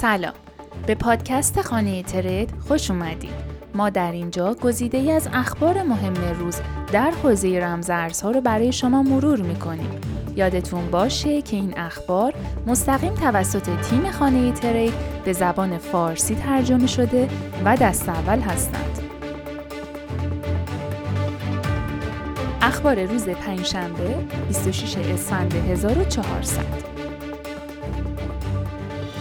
سلام. 0.00 0.32
به 0.86 0.94
پادکست 0.94 1.60
خانه 1.60 2.02
ترید 2.02 2.50
خوش 2.68 2.90
اومدید. 2.90 3.30
ما 3.74 3.90
در 3.90 4.12
اینجا 4.12 4.54
گزیده 4.54 4.98
ای 4.98 5.12
از 5.12 5.28
اخبار 5.32 5.82
مهم 5.82 6.14
روز 6.38 6.56
در 6.92 7.10
حوزه 7.10 7.58
رمزارزها 7.58 8.30
رو 8.30 8.40
برای 8.40 8.72
شما 8.72 9.02
مرور 9.02 9.40
می‌کنیم. 9.40 9.90
یادتون 10.36 10.90
باشه 10.90 11.42
که 11.42 11.56
این 11.56 11.78
اخبار 11.78 12.34
مستقیم 12.66 13.14
توسط 13.14 13.80
تیم 13.80 14.10
خانه 14.10 14.52
ترید 14.52 14.94
به 15.24 15.32
زبان 15.32 15.78
فارسی 15.78 16.34
ترجمه 16.34 16.86
شده 16.86 17.28
و 17.64 17.76
دست 17.76 18.08
اول 18.08 18.40
هستند. 18.40 18.98
اخبار 22.62 23.04
روز 23.04 23.28
پنجشنبه 23.28 24.14
26 24.48 24.96
اسفند 24.96 25.54
1400 25.54 26.97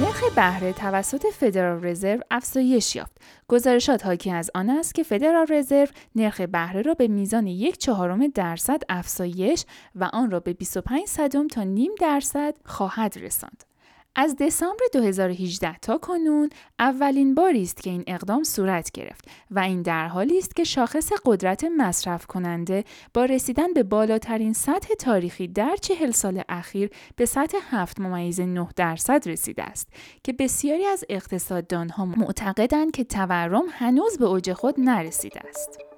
نرخ 0.00 0.34
بهره 0.34 0.72
توسط 0.72 1.26
فدرال 1.26 1.84
رزرو 1.84 2.20
افزایش 2.30 2.96
یافت. 2.96 3.12
گزارشات 3.48 4.06
حاکی 4.06 4.30
از 4.30 4.50
آن 4.54 4.70
است 4.70 4.94
که 4.94 5.02
فدرال 5.02 5.46
رزرو 5.50 5.86
نرخ 6.14 6.40
بهره 6.40 6.82
را 6.82 6.94
به 6.94 7.08
میزان 7.08 7.46
یک 7.46 7.78
چهارم 7.78 8.26
درصد 8.26 8.82
افزایش 8.88 9.64
و 9.94 10.10
آن 10.12 10.30
را 10.30 10.40
به 10.40 10.52
25 10.52 11.06
صدم 11.06 11.48
تا 11.48 11.62
نیم 11.62 11.92
درصد 12.00 12.54
خواهد 12.64 13.18
رساند. 13.18 13.69
از 14.14 14.36
دسامبر 14.40 14.84
2018 14.92 15.78
تا 15.78 15.98
کنون 15.98 16.50
اولین 16.78 17.34
باری 17.34 17.62
است 17.62 17.82
که 17.82 17.90
این 17.90 18.04
اقدام 18.06 18.44
صورت 18.44 18.90
گرفت 18.90 19.24
و 19.50 19.58
این 19.58 19.82
در 19.82 20.08
حالی 20.08 20.38
است 20.38 20.56
که 20.56 20.64
شاخص 20.64 21.12
قدرت 21.24 21.64
مصرف 21.64 22.26
کننده 22.26 22.84
با 23.14 23.24
رسیدن 23.24 23.72
به 23.72 23.82
بالاترین 23.82 24.52
سطح 24.52 24.94
تاریخی 24.94 25.48
در 25.48 25.76
چهل 25.80 26.10
سال 26.10 26.42
اخیر 26.48 26.90
به 27.16 27.26
سطح 27.26 27.58
7 27.70 28.00
ممیز 28.00 28.40
9 28.40 28.68
درصد 28.76 29.28
رسیده 29.28 29.62
است 29.62 29.88
که 30.24 30.32
بسیاری 30.32 30.84
از 30.84 31.04
اقتصاددانها 31.08 32.04
معتقدند 32.04 32.90
که 32.90 33.04
تورم 33.04 33.64
هنوز 33.70 34.18
به 34.18 34.24
اوج 34.24 34.52
خود 34.52 34.74
نرسیده 34.80 35.40
است. 35.48 35.89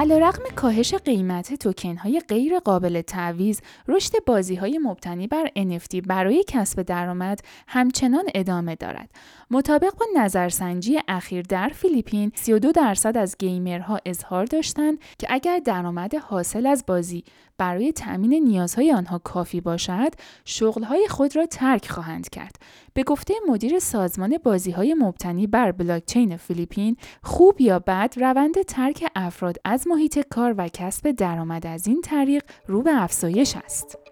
علیرغم 0.00 0.42
کاهش 0.56 0.94
قیمت 0.94 1.54
توکن 1.54 1.96
های 1.96 2.20
غیر 2.28 2.58
قابل 2.58 3.00
تعویض، 3.00 3.60
رشد 3.88 4.12
بازی 4.26 4.54
های 4.54 4.78
مبتنی 4.78 5.26
بر 5.26 5.46
NFT 5.56 6.06
برای 6.06 6.44
کسب 6.48 6.82
درآمد 6.82 7.40
همچنان 7.68 8.24
ادامه 8.34 8.74
دارد. 8.74 9.10
مطابق 9.50 9.94
با 9.94 10.06
نظرسنجی 10.16 10.98
اخیر 11.08 11.42
در 11.42 11.68
فیلیپین، 11.68 12.32
32 12.34 12.72
درصد 12.72 13.16
از 13.16 13.36
گیمرها 13.38 14.00
اظهار 14.06 14.44
داشتند 14.44 14.98
که 15.18 15.26
اگر 15.30 15.58
درآمد 15.58 16.14
حاصل 16.14 16.66
از 16.66 16.84
بازی 16.86 17.24
برای 17.60 17.92
تأمین 17.92 18.34
نیازهای 18.44 18.92
آنها 18.92 19.18
کافی 19.18 19.60
باشد، 19.60 20.10
شغلهای 20.44 21.08
خود 21.08 21.36
را 21.36 21.46
ترک 21.46 21.90
خواهند 21.90 22.28
کرد. 22.28 22.56
به 22.94 23.02
گفته 23.02 23.34
مدیر 23.48 23.78
سازمان 23.78 24.38
بازی 24.44 24.70
های 24.70 24.94
مبتنی 24.94 25.46
بر 25.46 25.72
بلاکچین 25.72 26.36
فیلیپین، 26.36 26.96
خوب 27.22 27.60
یا 27.60 27.78
بد 27.78 28.14
روند 28.16 28.62
ترک 28.62 29.10
افراد 29.16 29.56
از 29.64 29.88
محیط 29.88 30.18
کار 30.30 30.54
و 30.58 30.68
کسب 30.68 31.10
درآمد 31.10 31.66
از 31.66 31.86
این 31.86 32.00
طریق 32.00 32.42
رو 32.66 32.82
به 32.82 33.02
افزایش 33.02 33.56
است. 33.56 34.09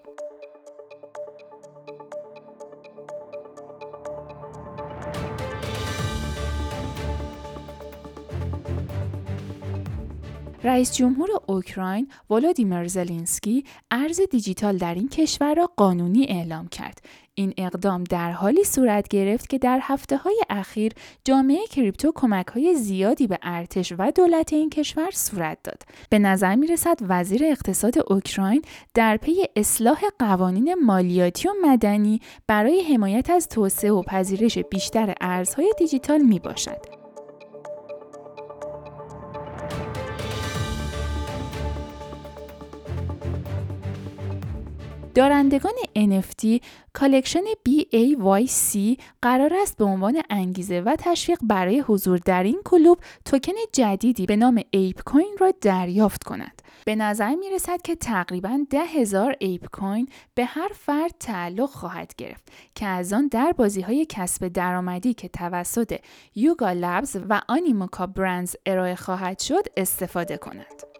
رئیس 10.64 10.94
جمهور 10.96 11.28
اوکراین 11.46 12.08
ولادیمیر 12.30 12.88
زلنسکی 12.88 13.64
ارز 13.90 14.20
دیجیتال 14.30 14.76
در 14.78 14.94
این 14.94 15.08
کشور 15.08 15.54
را 15.54 15.70
قانونی 15.76 16.26
اعلام 16.28 16.68
کرد. 16.68 17.00
این 17.34 17.54
اقدام 17.56 18.04
در 18.04 18.32
حالی 18.32 18.64
صورت 18.64 19.08
گرفت 19.08 19.48
که 19.48 19.58
در 19.58 19.78
هفته 19.82 20.16
های 20.16 20.42
اخیر 20.50 20.92
جامعه 21.24 21.66
کریپتو 21.70 22.12
کمک 22.14 22.46
های 22.46 22.74
زیادی 22.74 23.26
به 23.26 23.38
ارتش 23.42 23.92
و 23.98 24.12
دولت 24.14 24.52
این 24.52 24.70
کشور 24.70 25.10
صورت 25.10 25.58
داد. 25.64 25.82
به 26.10 26.18
نظر 26.18 26.54
می 26.54 26.66
رسد 26.66 26.98
وزیر 27.00 27.44
اقتصاد 27.44 27.94
اوکراین 28.12 28.62
در 28.94 29.16
پی 29.16 29.44
اصلاح 29.56 30.00
قوانین 30.18 30.74
مالیاتی 30.84 31.48
و 31.48 31.52
مدنی 31.62 32.20
برای 32.46 32.82
حمایت 32.82 33.30
از 33.30 33.48
توسعه 33.48 33.92
و 33.92 34.02
پذیرش 34.02 34.58
بیشتر 34.58 35.14
ارزهای 35.20 35.72
دیجیتال 35.78 36.20
می 36.20 36.38
باشد. 36.38 36.97
دارندگان 45.18 45.72
NFT 45.96 46.60
collection 46.92 47.40
BAYC 47.68 49.00
قرار 49.22 49.54
است 49.54 49.76
به 49.76 49.84
عنوان 49.84 50.22
انگیزه 50.30 50.80
و 50.80 50.96
تشویق 50.98 51.38
برای 51.42 51.80
حضور 51.80 52.18
در 52.18 52.42
این 52.42 52.60
کلوب 52.64 52.98
توکن 53.24 53.52
جدیدی 53.72 54.26
به 54.26 54.36
نام 54.36 54.62
ApeCoin 54.70 55.36
را 55.40 55.52
دریافت 55.60 56.24
کنند. 56.24 56.62
به 56.84 56.96
نظر 56.96 57.34
می 57.34 57.50
رسد 57.50 57.82
که 57.82 57.96
تقریبا 57.96 58.60
ده 58.70 58.84
هزار 58.84 59.36
ApeCoin 59.38 60.08
به 60.34 60.44
هر 60.44 60.70
فرد 60.74 61.14
تعلق 61.20 61.70
خواهد 61.70 62.14
گرفت 62.18 62.52
که 62.74 62.86
از 62.86 63.12
آن 63.12 63.28
در 63.28 63.52
بازی 63.52 63.80
های 63.80 64.06
کسب 64.08 64.48
درآمدی 64.48 65.14
که 65.14 65.28
توسط 65.28 65.98
Yuga 66.34 66.72
Labs 66.72 67.16
و 67.28 67.40
Animoca 67.48 68.06
Brands 68.06 68.56
ارائه 68.66 68.94
خواهد 68.94 69.38
شد 69.38 69.64
استفاده 69.76 70.36
کنند. 70.36 70.97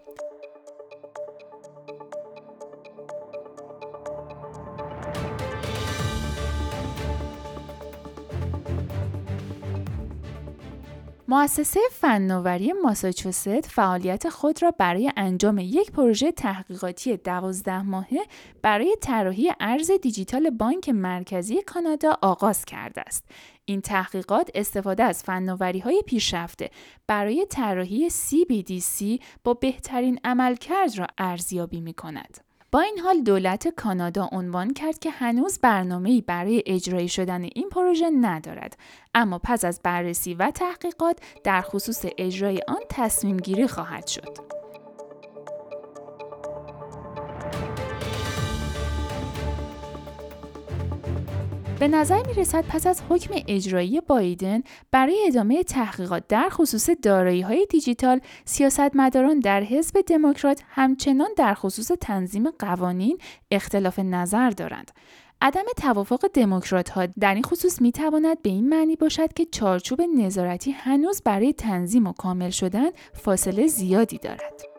مؤسسه 11.30 11.80
فناوری 11.92 12.72
ماساچوست 12.72 13.66
فعالیت 13.66 14.28
خود 14.28 14.62
را 14.62 14.70
برای 14.70 15.12
انجام 15.16 15.58
یک 15.58 15.92
پروژه 15.92 16.32
تحقیقاتی 16.32 17.16
دوازده 17.16 17.82
ماهه 17.82 18.20
برای 18.62 18.96
طراحی 19.00 19.52
ارز 19.60 19.90
دیجیتال 19.90 20.50
بانک 20.50 20.88
مرکزی 20.88 21.62
کانادا 21.62 22.18
آغاز 22.22 22.64
کرده 22.64 23.00
است. 23.00 23.24
این 23.64 23.80
تحقیقات 23.80 24.50
استفاده 24.54 25.04
از 25.04 25.22
فناوری 25.22 25.78
های 25.78 26.02
پیشرفته 26.06 26.70
برای 27.06 27.46
طراحی 27.50 28.10
CBDC 28.10 29.22
با 29.44 29.54
بهترین 29.54 30.20
عملکرد 30.24 30.98
را 30.98 31.06
ارزیابی 31.18 31.80
می 31.80 31.94
کند. 31.94 32.47
با 32.72 32.80
این 32.80 32.98
حال 32.98 33.20
دولت 33.20 33.68
کانادا 33.68 34.28
عنوان 34.32 34.72
کرد 34.72 34.98
که 34.98 35.10
هنوز 35.10 35.58
برنامه‌ای 35.58 36.20
برای 36.20 36.62
اجرایی 36.66 37.08
شدن 37.08 37.42
این 37.42 37.68
پروژه 37.68 38.10
ندارد 38.10 38.78
اما 39.14 39.40
پس 39.44 39.64
از 39.64 39.80
بررسی 39.82 40.34
و 40.34 40.50
تحقیقات 40.50 41.18
در 41.44 41.60
خصوص 41.60 42.04
اجرای 42.18 42.60
آن 42.68 42.80
تصمیم 42.88 43.36
گیری 43.36 43.66
خواهد 43.66 44.06
شد. 44.06 44.57
به 51.80 51.88
نظر 51.88 52.26
می 52.26 52.34
رسد 52.34 52.64
پس 52.68 52.86
از 52.86 53.02
حکم 53.08 53.34
اجرایی 53.48 54.00
بایدن 54.00 54.62
برای 54.90 55.24
ادامه 55.26 55.62
تحقیقات 55.62 56.24
در 56.28 56.48
خصوص 56.50 56.90
دارایی 57.02 57.40
های 57.40 57.66
دیجیتال 57.70 58.20
سیاستمداران 58.44 59.40
در 59.40 59.62
حزب 59.62 60.00
دموکرات 60.00 60.62
همچنان 60.68 61.28
در 61.36 61.54
خصوص 61.54 61.90
تنظیم 62.00 62.50
قوانین 62.50 63.18
اختلاف 63.50 63.98
نظر 63.98 64.50
دارند. 64.50 64.90
عدم 65.40 65.64
توافق 65.76 66.26
دموکرات 66.34 66.88
ها 66.88 67.06
در 67.06 67.34
این 67.34 67.42
خصوص 67.42 67.82
می 67.82 67.92
تواند 67.92 68.42
به 68.42 68.50
این 68.50 68.68
معنی 68.68 68.96
باشد 68.96 69.32
که 69.32 69.44
چارچوب 69.44 70.02
نظارتی 70.16 70.70
هنوز 70.70 71.22
برای 71.24 71.52
تنظیم 71.52 72.06
و 72.06 72.12
کامل 72.12 72.50
شدن 72.50 72.90
فاصله 73.12 73.66
زیادی 73.66 74.18
دارد. 74.18 74.77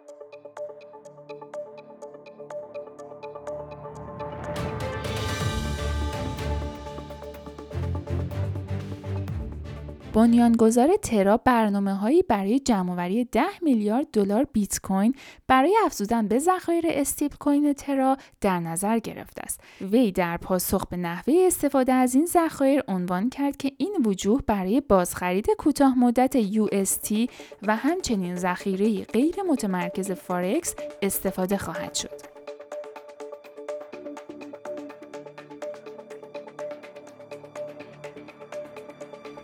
بنیانگذار 10.14 10.98
ترا 10.98 11.38
برنامه 11.38 11.94
هایی 11.94 12.24
برای 12.24 12.60
جمعآوری 12.60 13.26
10 13.26 13.44
میلیارد 13.62 14.08
دلار 14.14 14.48
بیت 14.54 14.80
کوین 14.84 15.16
برای 15.48 15.76
افزودن 15.86 16.28
به 16.28 16.40
ذخایر 16.40 16.84
استیپ 16.88 17.38
کوین 17.38 17.74
ترا 17.74 18.18
در 18.42 18.60
نظر 18.60 19.00
گرفته 19.00 19.42
است. 19.44 19.60
وی 19.82 20.12
در 20.12 20.38
پاسخ 20.38 20.86
به 20.88 20.98
نحوه 20.98 21.34
استفاده 21.48 21.94
از 21.94 22.16
این 22.16 22.26
ذخایر 22.26 22.84
عنوان 22.88 23.30
کرد 23.30 23.58
که 23.58 23.72
این 23.78 23.96
وجوه 24.06 24.42
برای 24.48 24.82
بازخرید 24.82 25.48
کوتاه 25.58 26.00
مدت 26.00 26.42
UST 26.42 27.30
و 27.68 27.76
همچنین 27.76 28.36
ذخیره 28.36 29.04
غیر 29.04 29.36
متمرکز 29.50 30.12
فارکس 30.12 30.76
استفاده 31.02 31.58
خواهد 31.58 31.96
شد. 31.96 32.39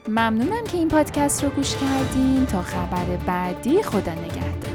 ممنونم 0.07 0.63
که 0.71 0.77
این 0.77 0.87
پادکست 0.87 1.43
رو 1.43 1.49
گوش 1.49 1.75
کردین. 1.75 2.45
تا 2.45 2.61
خبر 2.61 3.05
بعدی 3.27 3.83
خدا 3.83 4.13
نگهدار. 4.13 4.74